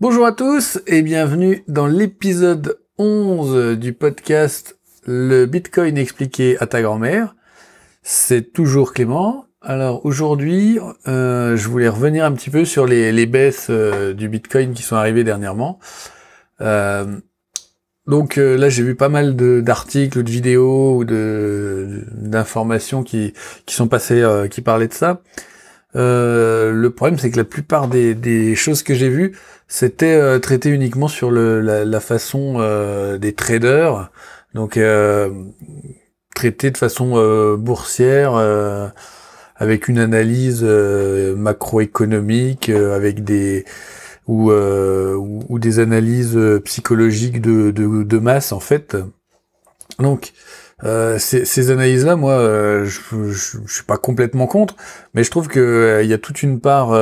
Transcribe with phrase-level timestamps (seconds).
[0.00, 6.82] Bonjour à tous et bienvenue dans l'épisode 11 du podcast Le Bitcoin expliqué à ta
[6.82, 7.36] grand-mère.
[8.02, 9.46] C'est toujours Clément.
[9.62, 14.74] Alors aujourd'hui, euh, je voulais revenir un petit peu sur les, baisses euh, du Bitcoin
[14.74, 15.78] qui sont arrivées dernièrement.
[16.60, 17.20] Euh,
[18.08, 23.32] donc là, j'ai vu pas mal d'articles, de, vidéos ou d'informations qui,
[23.64, 25.22] qui sont passées, qui parlaient de ça.
[25.94, 29.36] Le problème, c'est que la plupart des, choses que j'ai vues,
[29.68, 32.58] c'était traité uniquement sur le, la, façon
[33.18, 34.10] des traders,
[34.54, 34.78] donc
[36.34, 38.92] traité de façon boursière
[39.56, 43.64] avec une analyse euh, macroéconomique, euh, avec des
[44.26, 48.96] ou, euh, ou, des analyses psychologiques de, de, de, masse en fait.
[49.98, 50.32] Donc
[51.18, 52.38] ces, ces analyses-là, moi,
[52.84, 54.76] je, je, suis pas complètement contre,
[55.14, 56.92] mais je trouve que il y a toute une part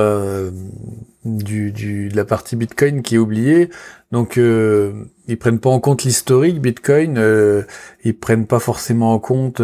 [1.24, 3.70] du, du, de la partie Bitcoin qui est oubliée.
[4.12, 7.64] Donc ils prennent pas en compte l'historique Bitcoin,
[8.04, 9.60] ils prennent pas forcément en compte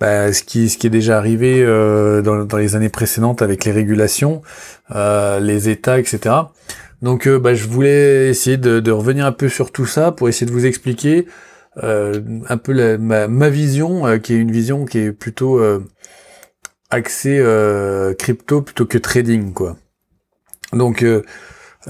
[0.00, 3.64] bah, ce qui ce qui est déjà arrivé euh, dans, dans, les années précédentes avec
[3.64, 4.42] les régulations,
[4.94, 6.34] euh, les États, etc.
[7.02, 10.28] Donc euh, bah, je voulais essayer de, de, revenir un peu sur tout ça pour
[10.28, 11.32] essayer de vous expliquer euh,
[11.82, 15.60] un peu la, ma, ma, vision, qui est une vision qui est plutôt
[16.90, 17.42] axée
[18.18, 19.76] crypto plutôt que trading, quoi.
[20.72, 21.04] Donc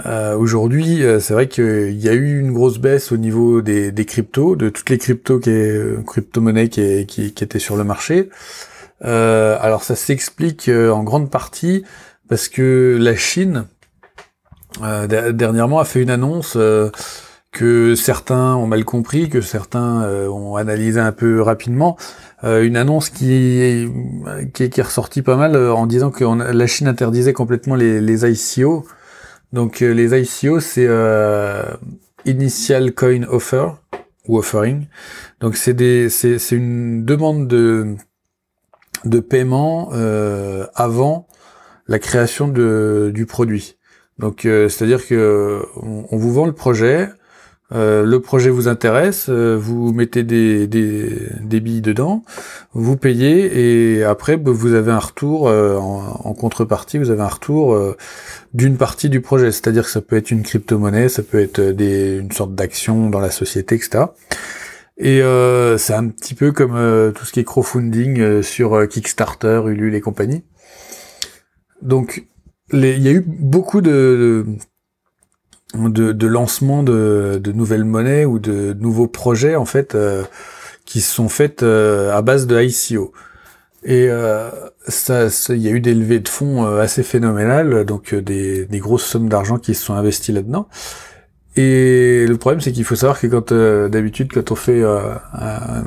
[0.06, 3.90] euh, aujourd'hui, euh, c'est vrai qu'il y a eu une grosse baisse au niveau des,
[3.90, 7.84] des cryptos, de toutes les cryptos qui est, crypto-monnaies qui, qui, qui, étaient sur le
[7.84, 8.28] marché.
[9.04, 11.84] Euh, alors ça s'explique euh, en grande partie
[12.28, 13.66] parce que la Chine
[15.08, 16.56] dernièrement a fait une annonce
[17.50, 21.96] que certains ont mal compris, que certains ont analysé un peu rapidement.
[22.42, 23.88] une annonce qui,
[24.52, 28.84] qui, est ressortie pas mal en disant que la Chine interdisait complètement les, les ICO,
[29.52, 31.62] donc euh, les ICO, c'est euh,
[32.24, 33.68] Initial Coin Offer
[34.26, 34.86] ou Offering.
[35.40, 37.96] Donc c'est des, c'est, une demande de
[39.04, 41.28] de paiement euh, avant
[41.86, 43.76] la création de, du produit.
[44.18, 47.08] Donc c'est-à-dire que on, vous vend le projet,
[47.70, 52.24] euh, le projet vous intéresse, euh, vous mettez des, des, billes dedans,
[52.72, 57.28] vous payez et après bah, vous avez un retour euh, en, contrepartie, vous avez un
[57.28, 57.78] retour
[58.54, 59.52] d'une partie du projet.
[59.52, 63.30] C'est-à-dire que ça peut être une crypto-monnaie, ça peut être une sorte d'action dans la
[63.30, 64.04] société, etc.
[64.96, 65.20] Et
[65.78, 70.42] c'est un petit peu comme tout ce qui est crowdfunding sur Kickstarter, Ulule et compagnie.
[71.82, 72.24] Donc
[72.72, 74.46] il y a eu beaucoup de,
[75.74, 80.24] de lancement de, de, nouvelles monnaies ou de nouveaux projets en fait euh,
[80.84, 83.12] qui sont faits euh, à base de ICO.
[83.84, 84.50] Et euh,
[84.88, 89.04] ça, il y a eu des levées de fonds assez phénoménales, donc des, des, grosses
[89.04, 90.68] sommes d'argent qui se sont investies là-dedans.
[91.54, 95.20] Et le problème, c'est qu'il faut savoir que quand d'habitude, quand on fait un,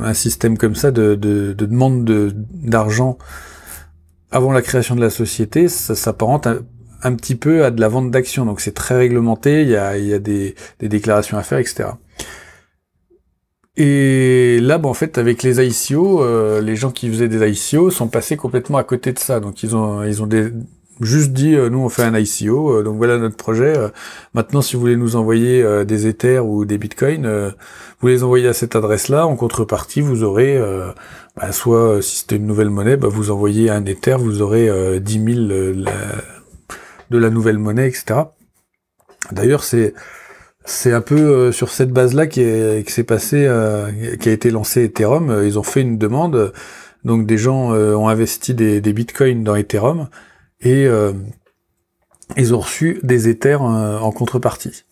[0.04, 3.18] un, système comme ça de, de, de demande d'argent
[4.32, 6.48] avant la création de la société, ça s'apparente
[7.04, 9.98] un petit peu à de la vente d'actions, donc c'est très réglementé, il y a,
[9.98, 11.90] il y a des, déclarations à faire, etc.
[13.78, 17.90] Et là, bon, en fait, avec les ICO, euh, les gens qui faisaient des ICO
[17.90, 19.40] sont passés complètement à côté de ça.
[19.40, 20.30] Donc ils ont, ils ont
[21.00, 23.74] juste dit, euh, nous on fait un ICO, euh, donc voilà notre projet.
[24.34, 27.54] maintenant, si vous voulez nous envoyer des Ethers ou des Bitcoins,
[28.02, 29.26] vous les envoyez à cette adresse-là.
[29.26, 30.60] En contrepartie, vous aurez,
[31.38, 35.24] bah, soit si c'était une nouvelle monnaie, bah, vous envoyez un Ether, vous aurez 10
[35.48, 35.86] 000
[37.12, 38.22] de la nouvelle monnaie, etc.
[39.32, 39.94] D'ailleurs, c'est
[40.66, 42.42] c'est un peu euh, sur cette base-là qui
[42.88, 45.30] s'est passé, euh, qui a été lancé Ethereum.
[45.30, 46.54] Euh, ils ont fait une demande,
[47.04, 50.08] donc des gens ont investi des, bitcoins dans Ethereum
[50.62, 50.88] et
[52.38, 54.84] ils ont reçu des Ethers en contrepartie.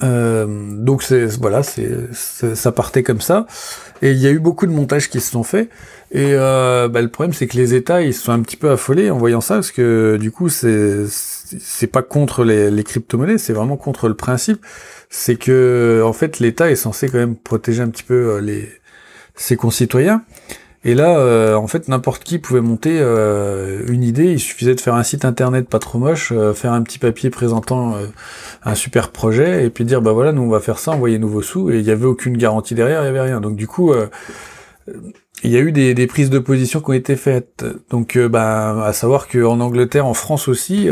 [0.00, 3.46] Donc c'est voilà, c'est ça partait comme ça.
[4.02, 5.70] Et il y a eu beaucoup de montages qui se sont faits.
[6.10, 8.70] Et euh, bah, le problème, c'est que les États, ils se sont un petit peu
[8.70, 13.38] affolés en voyant ça, parce que du coup, c'est c'est pas contre les, les crypto-monnaies,
[13.38, 14.64] c'est vraiment contre le principe.
[15.10, 18.68] C'est que en fait, l'État est censé quand même protéger un petit peu euh, les
[19.34, 20.22] ses concitoyens.
[20.84, 24.32] Et là, euh, en fait, n'importe qui pouvait monter euh, une idée.
[24.32, 27.30] Il suffisait de faire un site internet pas trop moche, euh, faire un petit papier
[27.30, 27.96] présentant
[28.64, 31.42] un super projet, et puis dire bah voilà, nous on va faire ça, envoyer vos
[31.42, 31.70] sous.
[31.70, 33.40] Et il n'y avait aucune garantie derrière, il n'y avait rien.
[33.40, 33.92] Donc du coup,
[35.44, 37.64] il y a eu des, des, prises de position qui ont été faites.
[37.90, 40.88] Donc, bah, à savoir qu'en Angleterre, en France aussi,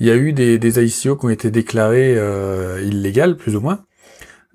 [0.00, 2.16] il y a eu des, des ICO qui ont été déclarés
[2.82, 3.84] illégales, plus ou moins.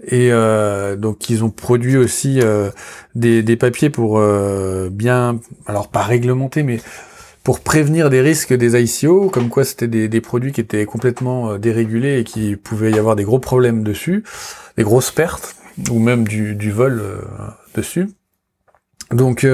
[0.05, 2.69] Et euh, donc ils ont produit aussi euh,
[3.15, 6.79] des, papiers pour euh, bien, alors pas réglementer, mais
[7.43, 12.19] pour prévenir des risques des ICO, comme quoi c'était des, produits qui étaient complètement dérégulés
[12.19, 14.23] et qui pouvait y avoir des gros problèmes dessus,
[14.77, 15.55] des grosses pertes,
[15.89, 17.01] ou même du, vol
[17.73, 18.09] dessus.
[19.11, 19.47] Donc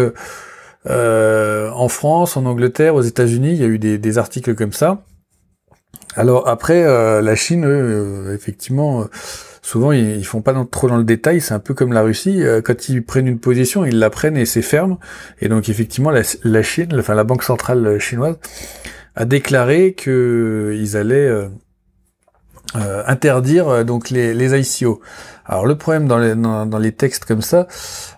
[0.89, 5.03] en France, en Angleterre, aux États-Unis, il y a eu des articles comme ça.
[6.15, 7.65] Alors après, la Chine,
[8.33, 9.07] effectivement
[9.63, 12.61] souvent ils, font pas trop dans le détail, c'est un peu comme la Russie, euh,
[12.61, 14.97] quand ils prennent une position, ils la prennent et c'est ferme.
[15.41, 18.37] Et donc effectivement la, Chine, enfin la banque centrale chinoise
[19.15, 21.47] a déclaré que ils allaient euh,
[22.75, 25.01] euh, interdire donc les, les ICO.
[25.45, 27.67] Alors le problème dans les, dans, les textes comme ça,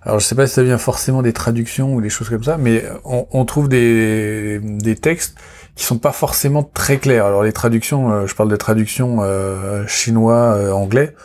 [0.03, 2.57] alors je sais pas si ça vient forcément des traductions ou des choses comme ça,
[2.57, 5.35] mais on, on trouve des, des textes
[5.75, 7.25] qui sont pas forcément très clairs.
[7.25, 11.15] Alors les traductions, euh, je parle de traductions euh, chinois, euh, anglais,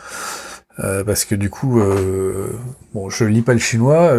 [1.05, 1.79] parce que du coup,
[2.95, 4.13] bon, je lis pas le chinois,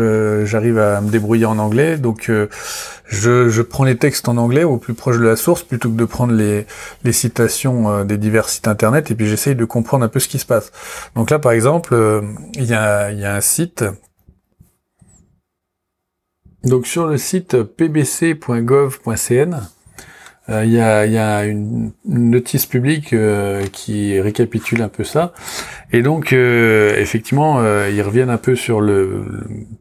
[0.44, 4.76] j'arrive à me débrouiller en anglais, donc je, je, prends les textes en anglais au
[4.76, 6.68] plus proche de la source plutôt que de prendre les,
[7.02, 10.38] les citations des divers sites internet, et puis j'essaye de comprendre un peu ce qui
[10.38, 10.70] se passe.
[11.16, 11.96] Donc là, par exemple,
[12.54, 13.84] il y, a, y a un site
[16.64, 19.56] donc sur le site pbc.gov.cn,
[20.48, 25.32] euh, il y, a, une, notice publique euh, qui récapitule un peu ça.
[25.92, 29.24] Et donc, euh, effectivement, ils reviennent un peu sur le,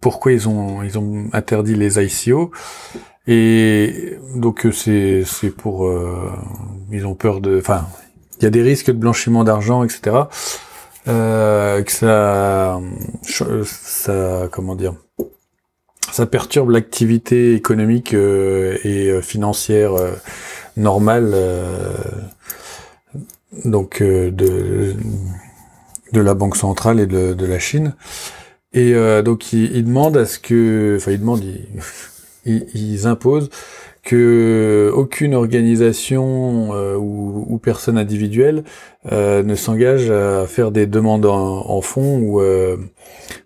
[0.01, 2.51] pourquoi ils ont, ils ont interdit les ICO.
[3.27, 5.91] Et donc, c'est, c'est pour...
[6.91, 7.57] ils ont peur de...
[7.57, 7.87] Enfin,
[8.39, 10.17] il y a des risques de blanchiment d'argent, etc.
[11.05, 12.79] que ça...
[13.63, 14.47] Ça...
[14.51, 14.95] Comment dire
[16.11, 19.93] ça perturbe l'activité économique et financière
[20.77, 21.75] normal euh,
[23.65, 24.95] donc euh, de
[26.13, 27.95] de la banque centrale et de, de la Chine.
[28.73, 31.43] Et euh, donc ils, ils, demandent à ce que, enfin ils demandent,
[32.45, 33.49] ils, ils, imposent
[34.03, 38.63] que aucune organisation ou, ou, personne individuelle
[39.09, 42.41] ne s'engage à faire des demandes en, en fonds ou,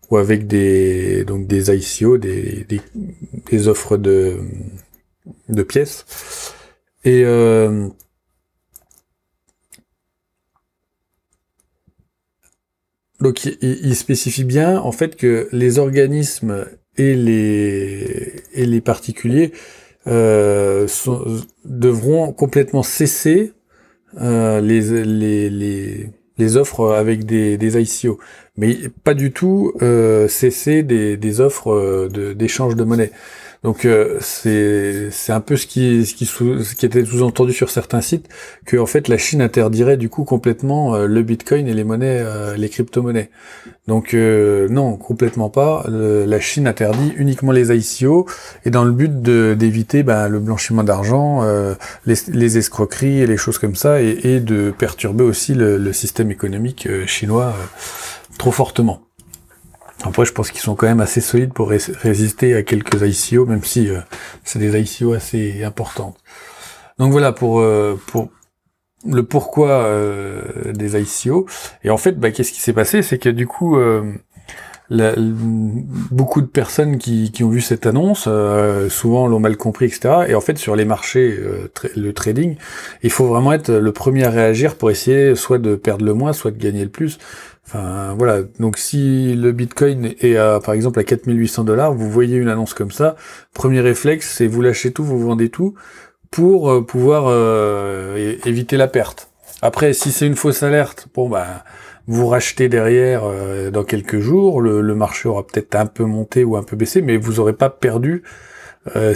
[0.09, 2.81] ou avec des donc des ICO, des, des,
[3.51, 4.37] des offres de,
[5.49, 6.05] de pièces.
[7.03, 7.89] Et euh,
[13.19, 16.65] donc il, spécifie bien en fait que les organismes
[16.97, 19.51] et les et les particuliers
[20.07, 20.87] euh,
[21.63, 23.53] devront complètement cesser
[24.21, 28.19] euh, les, les, les, les offres avec des, des ICO,
[28.57, 29.73] mais pas du tout
[30.27, 33.11] cesser des, des offres d'échange de monnaie.
[33.65, 38.29] Donc euh, c'est un peu ce qui ce qui, était sous-entendu sur certains sites
[38.63, 42.21] que en fait la Chine interdirait du coup complètement euh, le Bitcoin et les monnaies
[42.23, 43.31] euh, les crypto-monnaies.
[43.87, 45.85] Donc non, complètement pas.
[45.87, 48.27] la Chine interdit uniquement les ICO
[48.65, 51.43] et dans le but d'éviter ben, le blanchiment d'argent,
[52.05, 57.53] les, escroqueries et les choses comme ça et, de perturber aussi le système économique chinois
[58.39, 59.04] trop fortement.
[60.03, 63.63] Après, je pense qu'ils sont quand même assez solides pour résister à quelques ICO, même
[63.63, 63.99] si euh,
[64.43, 66.17] c'est des ICO assez importantes.
[66.99, 68.29] Donc voilà pour euh, pour
[69.05, 71.47] le pourquoi euh, des ICO.
[71.83, 73.01] Et en fait, bah, qu'est-ce qui s'est passé?
[73.01, 73.77] C'est que du coup,
[74.89, 78.27] beaucoup de personnes qui, qui, ont vu cette annonce,
[78.89, 80.25] souvent l'ont mal compris, etc.
[80.27, 81.39] Et en fait, sur les marchés,
[81.95, 82.57] le trading,
[83.03, 86.33] il faut vraiment être le premier à réagir pour essayer soit de perdre le moins,
[86.33, 87.19] soit de gagner le plus.
[87.73, 92.47] Voilà, donc si le Bitcoin est à, par exemple à 4800 dollars, vous voyez une
[92.47, 93.15] annonce comme ça,
[93.53, 95.75] premier réflexe c'est vous lâchez tout, vous vendez tout
[96.35, 99.29] pour euh, pouvoir euh, éviter la perte.
[99.61, 101.63] Après, si c'est une fausse alerte, bon bah
[102.07, 106.57] vous rachetez derrière euh, dans quelques jours, le, marché aura peut-être un peu monté ou
[106.57, 108.23] un peu baissé, mais vous aurez pas perdu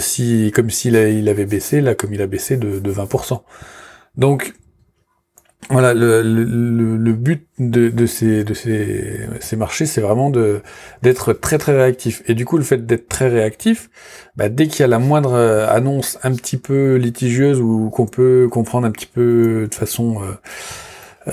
[0.00, 3.42] si comme s'il il avait baissé là, comme il a baissé de, de 20%.
[4.16, 4.54] Donc
[5.68, 10.62] voilà, le, le, le, but de, de, ces, de ces, ces marchés, c'est vraiment de
[11.02, 12.22] d'être très très réactif.
[12.26, 13.90] Et du coup, le fait d'être très réactif,
[14.36, 18.06] bah, dès qu'il y a la moindre euh, annonce un petit peu litigieuse ou qu'on
[18.06, 20.22] peut comprendre un petit peu de façon,
[21.28, 21.32] euh,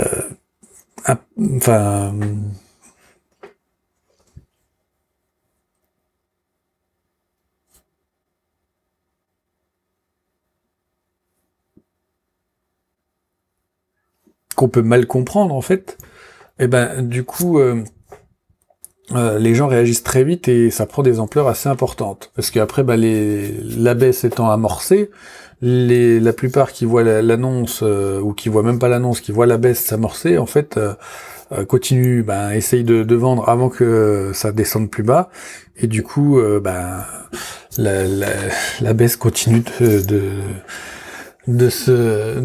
[1.07, 1.15] euh,
[1.55, 2.13] enfin
[14.57, 15.97] qu'on peut mal comprendre en fait,
[16.59, 17.83] et eh ben du coup euh,
[19.15, 22.31] euh, les gens réagissent très vite et ça prend des ampleurs assez importantes.
[22.35, 25.11] Parce qu'après, bah, les, la baisse étant amorcée,
[25.61, 29.45] les, la plupart qui voient l'annonce, euh, ou qui voient même pas l'annonce, qui voient
[29.45, 30.77] la baisse s'amorcer, en fait,
[31.69, 35.29] continuent, bah, essayent de, de, vendre avant que ça descende plus bas.
[35.77, 37.05] Et du coup, bah,
[37.77, 38.27] la, la,
[38.81, 40.21] la baisse continue de, de,
[41.47, 42.41] de se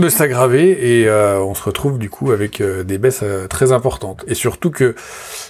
[0.00, 3.72] de s'aggraver et euh, on se retrouve du coup avec euh, des baisses euh, très
[3.72, 4.24] importantes.
[4.26, 4.94] Et surtout que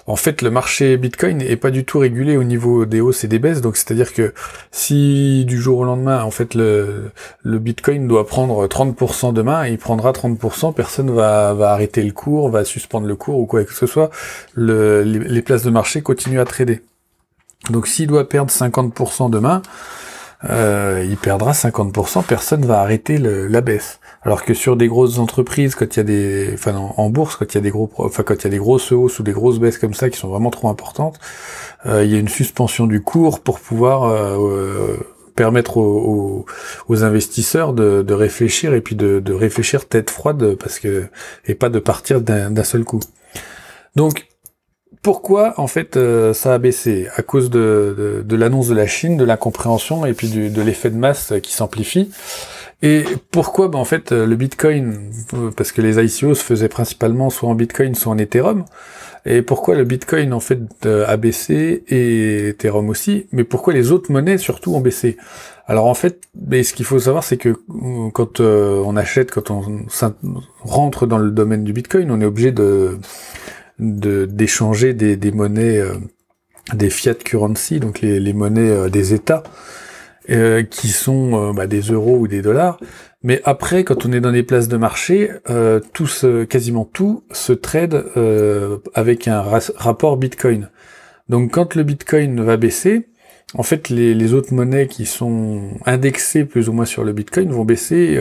[0.07, 3.29] en fait le marché Bitcoin n'est pas du tout régulé au niveau des hausses et
[3.29, 3.61] des baisses.
[3.61, 4.33] Donc c'est-à-dire que
[4.71, 7.11] si du jour au lendemain en fait le,
[7.43, 12.51] le Bitcoin doit prendre 30% demain, il prendra 30%, personne va, va arrêter le cours,
[12.51, 14.11] va suspendre le cours ou quoi que ce soit.
[14.55, 16.83] Le, les, les places de marché continuent à trader.
[17.71, 19.63] Donc s'il doit perdre 50% demain,
[20.45, 23.99] euh, il perdra 50%, personne va arrêter le, la baisse.
[24.29, 27.47] Alors que sur des grosses entreprises, quand il y a des, enfin en, bourse, quand
[27.51, 29.33] il y a des gros, enfin quand il y a des grosses hausses ou des
[29.33, 31.19] grosses baisses comme ça qui sont vraiment trop importantes,
[31.87, 34.99] euh, il y a une suspension du cours pour pouvoir euh,
[35.35, 36.45] permettre aux,
[36.89, 41.07] aux, investisseurs de, de, réfléchir et puis de, de, réfléchir tête froide parce que
[41.47, 43.01] et pas de partir d'un seul coup.
[43.97, 44.27] Donc
[45.01, 47.09] pourquoi en fait euh, ça a baissé?
[47.17, 50.61] À cause de, de, de l'annonce de la Chine, de l'incompréhension et puis du, de
[50.61, 52.11] l'effet de masse qui s'amplifie.
[52.83, 55.11] Et pourquoi ben, En fait, le Bitcoin,
[55.57, 58.65] parce que les ICO se faisaient principalement soit en Bitcoin, soit en Ethereum.
[59.27, 64.13] Et pourquoi le Bitcoin en fait a baissé et Ethereum aussi Mais pourquoi les autres
[64.13, 65.17] monnaies surtout ont baissé?
[65.69, 69.31] Alors en fait, mais ce qu'il faut savoir, c'est que euh, quand euh, on achète,
[69.31, 69.85] quand on
[70.61, 72.99] rentre dans le domaine du Bitcoin, on est obligé de
[73.79, 75.95] d'échanger des, monnaies, euh,
[76.75, 79.45] des fiat currency, donc les monnaies des États
[80.31, 82.79] euh, qui sont euh, bah, des euros ou des dollars.
[83.23, 86.07] Mais après, quand on est dans les places de marché, euh, tout
[86.49, 88.05] quasiment tout se trade
[88.95, 89.43] avec un
[89.77, 90.69] rapport Bitcoin.
[91.31, 93.09] Donc quand le Bitcoin va baisser,
[93.55, 97.65] en fait, les, autres monnaies qui sont indexées plus ou moins sur le Bitcoin vont
[97.65, 98.19] baisser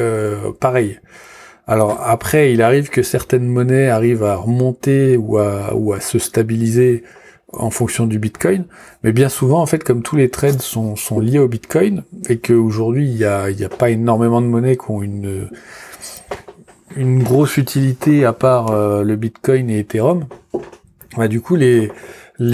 [0.62, 1.00] pareil.
[1.68, 6.18] Alors après, il arrive que certaines monnaies arrivent à remonter ou à, ou à se
[6.20, 7.04] stabiliser
[7.54, 8.66] en fonction du Bitcoin,
[9.04, 13.10] mais bien souvent, en fait, comme tous les trades sont, liés au Bitcoin, et qu'aujourd'hui,
[13.10, 15.48] il n'y a, pas énormément de monnaies qui ont une,
[17.24, 20.26] grosse utilité à part euh, le Bitcoin et Ethereum,
[21.16, 21.90] bah, du coup, les,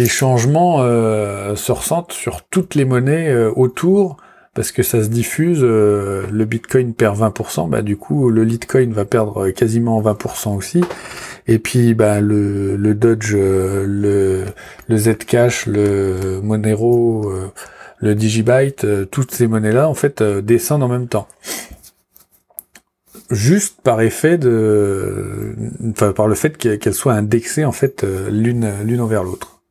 [0.08, 4.18] changements euh, se ressentent sur toutes les monnaies euh, autour,
[4.54, 9.06] parce que ça se diffuse, le Bitcoin perd 20%, bah, du coup, le Litecoin va
[9.06, 10.84] perdre quasiment 20% aussi,
[11.48, 14.46] et puis bah, le, le Dodge, euh, le,
[14.88, 17.52] le Zcash, le Monero, euh,
[18.00, 21.28] le Digibyte, euh, toutes ces monnaies-là en fait descendent en même temps.
[23.30, 25.56] Juste par effet de,
[25.92, 29.62] enfin par le fait qu'elles soient indexées en fait l'une envers l'autre.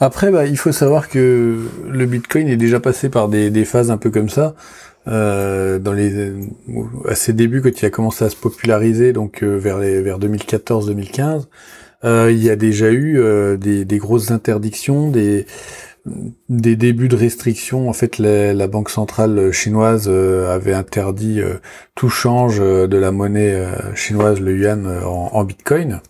[0.00, 3.90] Après, bah, il faut savoir que le Bitcoin est déjà passé par des, des phases
[3.90, 4.54] un peu comme ça.
[5.06, 6.32] Euh, dans les
[7.06, 10.18] à ses débuts quand il a commencé à se populariser donc euh, vers les vers
[10.18, 11.42] 2014-2015
[12.04, 15.44] euh, il y a déjà eu euh, des, des, grosses interdictions des
[16.50, 17.88] des débuts de restrictions.
[17.88, 21.40] En fait la, la banque centrale chinoise avait interdit
[21.94, 23.62] tout change de la monnaie
[23.94, 26.00] chinoise le yuan en bitcoin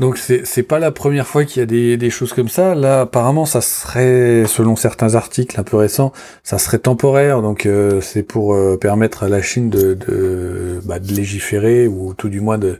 [0.00, 2.74] donc c'est pas la première fois qu'il y a des, des choses comme ça.
[2.74, 7.42] Là apparemment ça serait selon certains articles un peu récents, ça serait temporaire.
[7.42, 12.14] Donc euh, c'est pour euh, permettre à la Chine de de, bah, de, légiférer ou
[12.14, 12.78] tout du moins de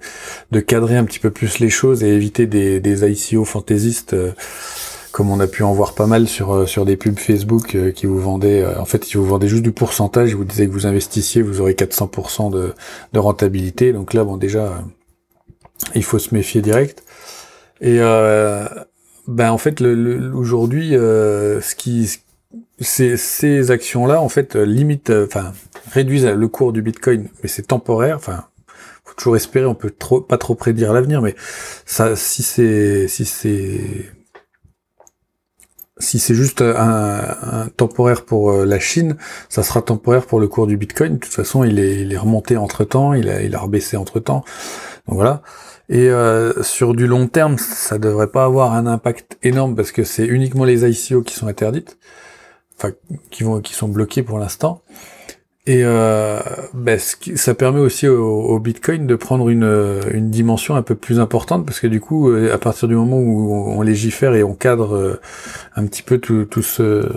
[0.51, 4.15] de cadrer un petit peu plus les choses et éviter des des ICO fantaisistes.
[4.15, 4.33] Euh,
[5.13, 8.19] comme on a pu en voir pas mal sur sur des pubs Facebook qui vous
[8.19, 11.43] vendaient en fait qui vous vendaient juste du pourcentage, ils vous disaient que vous investissiez,
[11.43, 12.73] vous aurez 400% de,
[13.13, 13.93] de rentabilité.
[13.93, 14.83] Donc là bon déjà
[15.95, 17.05] il faut se méfier direct.
[17.81, 18.67] Et euh,
[19.27, 22.11] ben en fait, le, aujourd'hui, euh, ce qui
[22.81, 25.53] ces, ces actions-là, en fait, limitent, euh, enfin,
[25.93, 28.17] réduisent le cours du Bitcoin, mais c'est temporaire.
[28.17, 28.45] Enfin,
[29.05, 29.67] faut toujours espérer.
[29.67, 31.35] On peut trop, pas trop prédire l'avenir, mais
[31.87, 33.81] ça, si c'est, si c'est,
[36.03, 39.17] si c'est juste un, temporaire pour euh, la Chine,
[39.49, 41.15] ça sera temporaire pour le cours du Bitcoin.
[41.15, 43.97] De toute façon, il est, il est remonté entre temps, il a, il a rebaissé
[43.97, 44.45] entre temps.
[45.07, 45.43] Donc voilà.
[45.89, 50.05] Et euh, sur du long terme, ça devrait pas avoir un impact énorme parce que
[50.05, 51.99] c'est uniquement les ICO qui sont interdites,
[52.77, 52.93] enfin
[53.31, 54.83] qui vont, qui sont bloquées pour l'instant.
[55.67, 56.41] Et euh,
[56.75, 61.65] ben, ça permet aussi au, Bitcoin de prendre une, une, dimension un peu plus importante
[61.65, 64.97] parce que du coup, euh, à partir du moment où on, légifère et on cadre
[64.97, 65.21] euh,
[65.77, 67.09] un petit peu tout, tout, ce,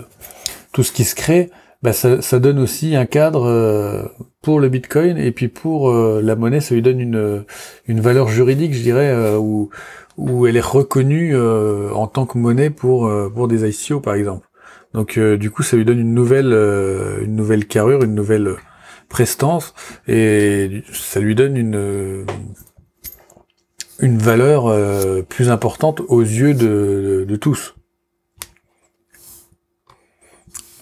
[0.72, 1.50] tout ce qui se crée,
[1.82, 4.02] bah, ça, ça, donne aussi un cadre euh,
[4.42, 7.44] pour le Bitcoin et puis pour euh, la monnaie, ça lui donne une,
[7.86, 9.70] une valeur juridique, je dirais, euh, où,
[10.16, 14.48] où elle est reconnue en tant que monnaie pour, pour des ICO, par exemple.
[14.96, 16.52] Donc du coup, ça lui donne une nouvelle,
[17.22, 18.56] une nouvelle carrure, une nouvelle
[19.08, 19.74] prestance
[20.08, 21.56] et ça lui donne
[24.00, 27.76] une valeur plus importante aux yeux de, tous.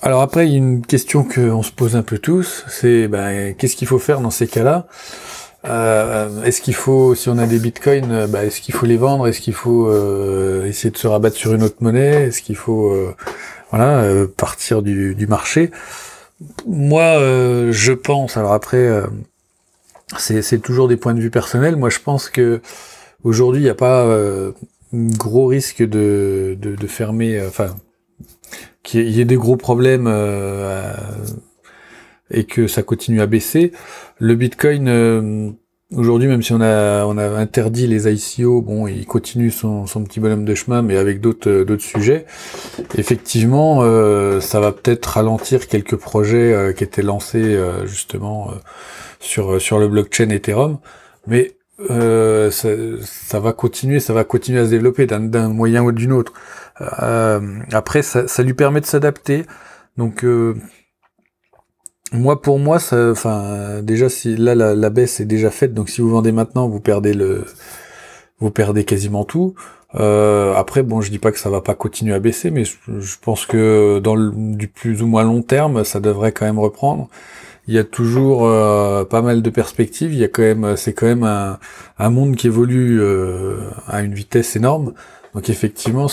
[0.00, 3.54] Alors après, il y a une question qu'on se pose un peu tous, c'est ben,
[3.54, 4.86] qu'est-ce qu'il faut faire dans ces cas-là?
[5.64, 8.98] Euh, Est-ce qu'il faut, si on a des bitcoins, euh, ben, est-ce qu'il faut les
[8.98, 9.26] vendre?
[9.26, 12.24] Est-ce qu'il faut euh, essayer de se rabattre sur une autre monnaie?
[12.24, 12.94] Est-ce qu'il faut
[13.72, 15.70] euh, voilà partir du, du, marché
[16.66, 17.18] Moi,
[17.70, 18.36] je pense.
[18.36, 18.88] Alors après,
[20.18, 21.76] c'est toujours des points de vue personnels.
[21.76, 22.60] Moi, je pense que
[23.22, 24.06] aujourd'hui, il n'y a pas
[24.92, 27.44] gros risque de, de, de fermer.
[27.46, 27.74] Enfin
[28.84, 30.94] qu'il y ait des gros problèmes euh,
[32.30, 33.72] et que ça continue à baisser.
[34.18, 35.50] Le Bitcoin euh,
[35.94, 40.04] aujourd'hui, même si on a on a interdit les ICO, bon, il continue son, son
[40.04, 42.26] petit bonhomme de chemin, mais avec d'autres euh, d'autres sujets.
[42.96, 43.80] Effectivement,
[44.40, 48.50] ça va peut-être ralentir quelques projets qui étaient lancés justement
[49.20, 50.78] sur sur le blockchain Ethereum,
[51.26, 51.56] mais
[51.88, 52.68] ça,
[53.02, 56.32] ça, va continuer, ça va continuer à se développer d'un moyen ou d'une autre.
[56.80, 59.44] Euh, après, ça, ça, lui permet de s'adapter.
[59.96, 60.54] Donc, euh,
[62.14, 65.90] moi, pour moi, ça, enfin, déjà, si là la, la, baisse est déjà faite, donc
[65.90, 67.44] si vous vendez maintenant, vous perdez le,
[68.40, 69.54] vous perdez quasiment tout.
[69.96, 73.16] Euh, après, bon, je dis pas que ça va pas continuer à baisser, mais je,
[73.20, 77.08] pense que dans le, du plus ou moins long terme, ça devrait quand même reprendre.
[77.66, 80.12] Il y a toujours euh, pas mal de perspectives.
[80.12, 81.58] Il y a quand même, c'est quand même un,
[81.98, 84.92] un monde qui évolue euh, à une vitesse énorme.
[85.34, 86.06] Donc effectivement,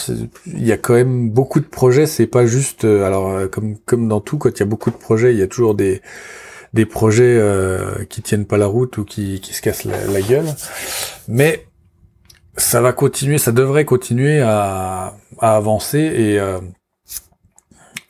[0.47, 2.07] il y a quand même beaucoup de projets.
[2.07, 4.89] C'est pas juste, euh, alors euh, comme comme dans tout, quand il y a beaucoup
[4.89, 6.01] de projets, il y a toujours des
[6.73, 10.45] des projets euh, qui tiennent pas la route ou qui, qui se cassent la, gueule.
[11.27, 11.67] Mais
[12.57, 16.59] ça va continuer, ça devrait continuer à, à avancer et euh,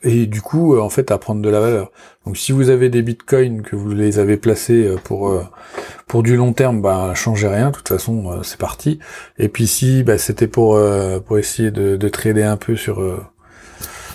[0.02, 1.92] et du coup, en fait, à prendre de la valeur.
[2.26, 5.32] Donc, si vous avez des bitcoins que vous les avez placés pour
[6.12, 8.98] pour du long terme, bah changez rien, de toute façon euh, c'est parti.
[9.38, 13.00] Et puis si bah, c'était pour euh, pour essayer de, de, trader un peu sur
[13.00, 13.18] euh,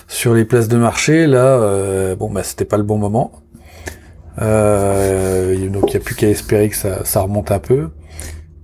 [0.06, 3.32] sur les places de marché, là bon bah c'était pas le bon moment.
[4.36, 7.88] donc il n'y a plus qu'à espérer que ça, ça remonte un peu.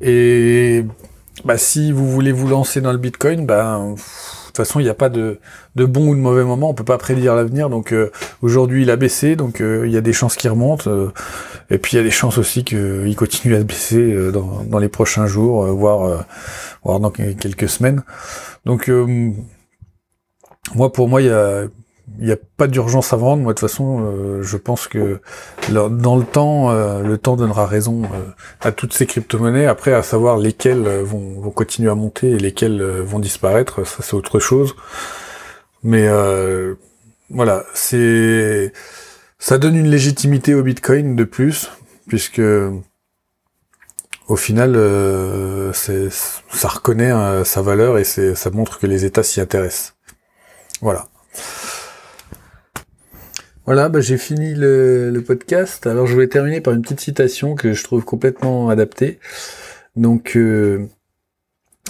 [0.00, 0.84] Et
[1.44, 4.88] bah si vous voulez vous lancer dans le Bitcoin, bah de toute façon, il n'y
[4.88, 5.40] a pas de,
[5.74, 7.68] de, bon ou de mauvais moment, on peut pas prédire l'avenir.
[7.68, 10.86] Donc euh, aujourd'hui, il a baissé, donc euh, il y a des chances qu'il remonte.
[10.86, 11.10] Euh,
[11.70, 14.78] et puis il y a des chances aussi qu'il continue à se baisser dans, dans,
[14.78, 16.24] les prochains jours, voire,
[16.84, 18.02] voire dans quelques semaines.
[18.64, 18.90] Donc
[20.74, 21.64] moi, pour moi, il y a,
[22.18, 23.42] il n'y a pas d'urgence à vendre.
[23.42, 25.20] Moi, de toute façon, euh, je pense que
[25.70, 28.22] dans le temps, euh, le temps donnera raison euh,
[28.60, 29.66] à toutes ces crypto-monnaies.
[29.66, 34.14] Après, à savoir lesquelles vont, vont, continuer à monter et lesquelles vont disparaître, ça c'est
[34.14, 34.74] autre chose.
[35.82, 36.08] Mais
[37.30, 38.72] voilà, c'est
[39.38, 41.70] ça donne une légitimité au Bitcoin de plus,
[42.06, 42.42] puisque
[44.28, 44.74] au final,
[45.72, 49.94] ça reconnaît sa valeur et ça montre que les États s'y intéressent.
[50.80, 51.08] Voilà.
[53.66, 55.86] Voilà, bah, j'ai fini le, podcast.
[55.86, 59.18] Alors je vais terminer par une petite citation que je trouve complètement adaptée.
[59.96, 60.86] Donc euh,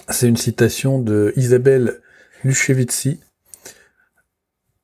[0.08, 2.00] c'est une citation de Isabelle
[2.44, 3.20] Luchevitsi.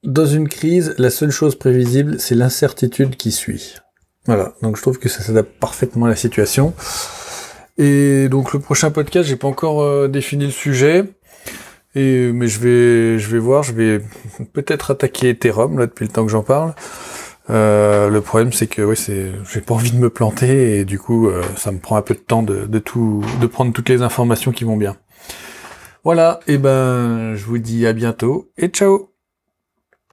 [0.03, 3.77] Dans une crise, la seule chose prévisible, c'est l'incertitude qui suit.
[4.27, 6.75] Voilà, donc je trouve que ça s'adapte parfaitement à la situation.
[7.79, 11.05] Et donc le prochain podcast, j'ai pas encore euh, défini le sujet.
[11.95, 14.01] Et mais je vais je vais voir, je vais
[14.53, 16.75] peut-être attaquer Ethereum là depuis le temps que j'en parle.
[17.49, 21.01] Euh, le problème c'est que oui c'est j'ai pas envie de me planter et du
[21.01, 23.89] coup euh, ça me prend un peu de temps de, de tout de prendre toutes
[23.89, 24.97] les informations qui vont bien.
[26.05, 29.10] Voilà, et ben je vous dis à bientôt et ciao